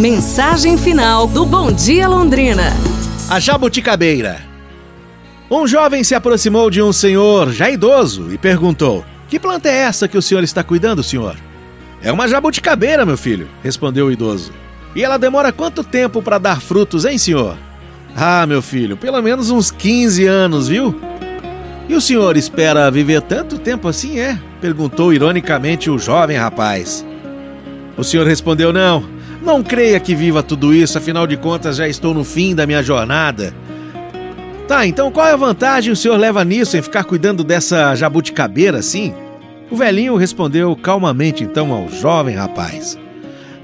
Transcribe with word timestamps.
Mensagem 0.00 0.78
final 0.78 1.26
do 1.26 1.44
Bom 1.44 1.70
Dia 1.70 2.08
Londrina. 2.08 2.72
A 3.28 3.38
jabuticabeira. 3.38 4.40
Um 5.50 5.66
jovem 5.66 6.02
se 6.02 6.14
aproximou 6.14 6.70
de 6.70 6.80
um 6.80 6.90
senhor 6.90 7.52
já 7.52 7.68
idoso 7.68 8.32
e 8.32 8.38
perguntou: 8.38 9.04
Que 9.28 9.38
planta 9.38 9.68
é 9.68 9.74
essa 9.74 10.08
que 10.08 10.16
o 10.16 10.22
senhor 10.22 10.42
está 10.42 10.64
cuidando, 10.64 11.02
senhor? 11.02 11.36
É 12.00 12.10
uma 12.10 12.26
jabuticabeira, 12.26 13.04
meu 13.04 13.18
filho, 13.18 13.46
respondeu 13.62 14.06
o 14.06 14.10
idoso. 14.10 14.52
E 14.96 15.04
ela 15.04 15.18
demora 15.18 15.52
quanto 15.52 15.84
tempo 15.84 16.22
para 16.22 16.38
dar 16.38 16.62
frutos, 16.62 17.04
hein, 17.04 17.18
senhor? 17.18 17.58
Ah, 18.16 18.46
meu 18.46 18.62
filho, 18.62 18.96
pelo 18.96 19.20
menos 19.20 19.50
uns 19.50 19.70
15 19.70 20.26
anos, 20.26 20.66
viu? 20.66 20.98
E 21.90 21.94
o 21.94 22.00
senhor 22.00 22.38
espera 22.38 22.90
viver 22.90 23.20
tanto 23.20 23.58
tempo 23.58 23.86
assim, 23.86 24.18
é? 24.18 24.40
perguntou 24.62 25.12
ironicamente 25.12 25.90
o 25.90 25.98
jovem 25.98 26.38
rapaz. 26.38 27.04
O 27.98 28.02
senhor 28.02 28.26
respondeu: 28.26 28.72
Não, 28.72 29.19
não 29.50 29.64
creia 29.64 29.98
que 29.98 30.14
viva 30.14 30.44
tudo 30.44 30.72
isso, 30.72 30.96
afinal 30.96 31.26
de 31.26 31.36
contas 31.36 31.74
já 31.74 31.88
estou 31.88 32.14
no 32.14 32.22
fim 32.22 32.54
da 32.54 32.68
minha 32.68 32.84
jornada. 32.84 33.52
Tá, 34.68 34.86
então 34.86 35.10
qual 35.10 35.26
é 35.26 35.32
a 35.32 35.36
vantagem 35.36 35.92
o 35.92 35.96
senhor 35.96 36.16
leva 36.16 36.44
nisso 36.44 36.76
em 36.76 36.82
ficar 36.82 37.02
cuidando 37.02 37.42
dessa 37.42 37.96
jabuticabeira 37.96 38.78
assim? 38.78 39.12
O 39.68 39.74
velhinho 39.74 40.14
respondeu 40.14 40.76
calmamente 40.76 41.42
então 41.42 41.72
ao 41.72 41.88
jovem 41.88 42.36
rapaz: 42.36 42.96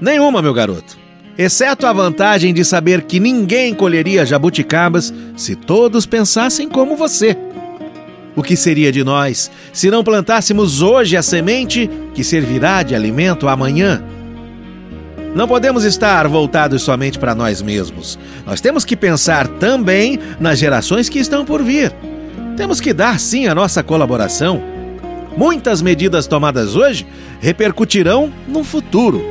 Nenhuma, 0.01 0.41
meu 0.41 0.53
garoto. 0.53 0.97
Exceto 1.37 1.87
a 1.87 1.93
vantagem 1.93 2.53
de 2.53 2.65
saber 2.65 3.03
que 3.03 3.17
ninguém 3.17 3.73
colheria 3.73 4.25
jabuticabas 4.25 5.13
se 5.37 5.55
todos 5.55 6.05
pensassem 6.05 6.67
como 6.67 6.97
você. 6.97 7.37
O 8.35 8.43
que 8.43 8.57
seria 8.57 8.91
de 8.91 9.05
nós 9.05 9.49
se 9.71 9.89
não 9.89 10.03
plantássemos 10.03 10.81
hoje 10.81 11.15
a 11.15 11.21
semente 11.21 11.89
que 12.13 12.25
servirá 12.25 12.83
de 12.83 12.93
alimento 12.93 13.47
amanhã? 13.47 14.03
Não 15.37 15.47
podemos 15.47 15.83
estar 15.83 16.27
voltados 16.27 16.81
somente 16.81 17.19
para 17.19 17.35
nós 17.35 17.61
mesmos. 17.61 18.17
Nós 18.43 18.59
temos 18.59 18.83
que 18.83 18.95
pensar 18.95 19.47
também 19.47 20.17
nas 20.39 20.57
gerações 20.57 21.09
que 21.09 21.19
estão 21.19 21.45
por 21.45 21.61
vir. 21.61 21.93
Temos 22.57 22.81
que 22.81 22.91
dar 22.91 23.19
sim 23.19 23.45
a 23.45 23.53
nossa 23.53 23.83
colaboração. 23.83 24.59
Muitas 25.37 25.79
medidas 25.79 26.25
tomadas 26.25 26.75
hoje 26.75 27.05
repercutirão 27.39 28.33
no 28.47 28.63
futuro. 28.63 29.23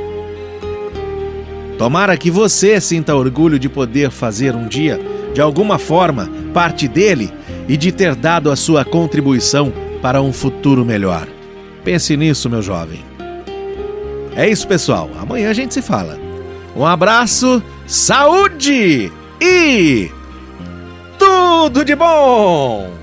Tomara 1.76 2.16
que 2.16 2.30
você 2.30 2.80
sinta 2.80 3.16
orgulho 3.16 3.58
de 3.58 3.68
poder 3.68 4.12
fazer 4.12 4.54
um 4.54 4.68
dia, 4.68 5.00
de 5.34 5.40
alguma 5.40 5.76
forma, 5.76 6.30
parte 6.54 6.86
dele 6.86 7.32
e 7.66 7.76
de 7.76 7.90
ter 7.90 8.14
dado 8.14 8.48
a 8.48 8.54
sua 8.54 8.84
contribuição 8.84 9.72
para 10.00 10.22
um 10.22 10.32
futuro 10.32 10.84
melhor. 10.84 11.26
Pense 11.82 12.16
nisso, 12.16 12.48
meu 12.48 12.62
jovem. 12.62 13.15
É 14.36 14.48
isso, 14.48 14.68
pessoal. 14.68 15.10
Amanhã 15.18 15.50
a 15.50 15.54
gente 15.54 15.72
se 15.72 15.80
fala. 15.80 16.18
Um 16.76 16.84
abraço, 16.84 17.62
saúde 17.86 19.10
e 19.40 20.10
tudo 21.18 21.82
de 21.82 21.96
bom! 21.96 22.95